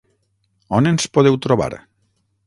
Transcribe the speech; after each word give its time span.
On 0.77 0.89
ens 0.91 1.05
podeu 1.17 1.37
trobar? 1.47 1.69